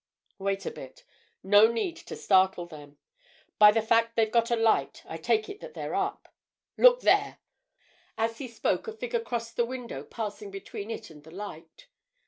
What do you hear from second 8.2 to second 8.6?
he